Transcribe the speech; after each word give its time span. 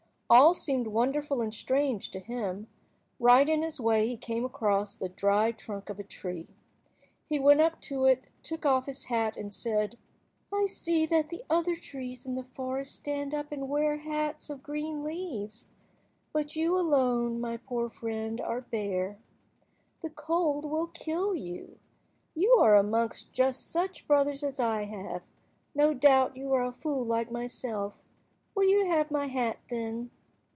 All 0.33 0.53
seemed 0.53 0.87
wonderful 0.87 1.41
and 1.41 1.53
strange 1.53 2.09
to 2.11 2.19
him. 2.21 2.67
Right 3.19 3.49
in 3.49 3.61
his 3.63 3.81
way 3.81 4.07
he 4.07 4.15
came 4.15 4.45
across 4.45 4.95
the 4.95 5.09
dry 5.09 5.51
trunk 5.51 5.89
of 5.89 5.99
a 5.99 6.05
tree. 6.05 6.47
He 7.27 7.37
went 7.37 7.59
up 7.59 7.81
to 7.81 8.05
it, 8.05 8.29
took 8.41 8.65
off 8.65 8.85
his 8.85 9.03
hat, 9.03 9.35
and 9.35 9.53
said— 9.53 9.97
"I 10.53 10.67
see 10.67 11.05
that 11.07 11.29
other 11.49 11.75
trees 11.75 12.25
in 12.25 12.35
the 12.35 12.43
forest 12.45 12.95
stand 12.95 13.33
up 13.33 13.51
and 13.51 13.67
wear 13.67 13.97
hats 13.97 14.49
of 14.49 14.63
green 14.63 15.03
leaves, 15.03 15.67
but 16.31 16.55
you 16.55 16.77
alone, 16.79 17.41
my 17.41 17.57
poor 17.57 17.89
friend, 17.89 18.39
are 18.39 18.61
bare. 18.61 19.19
The 20.01 20.11
cold 20.11 20.63
will 20.63 20.87
kill 20.87 21.35
you. 21.35 21.77
You 22.35 22.53
are 22.61 22.77
amongst 22.77 23.33
just 23.33 23.69
such 23.69 24.07
brothers 24.07 24.45
as 24.45 24.61
I 24.61 24.83
have. 24.85 25.23
No 25.75 25.93
doubt 25.93 26.37
you 26.37 26.53
are 26.53 26.63
a 26.63 26.71
fool 26.71 27.03
like 27.05 27.29
myself. 27.31 27.95
Will 28.55 28.63
you 28.69 28.85
have 28.85 29.11
my 29.11 29.27
hat, 29.27 29.57
then?" 29.69 30.09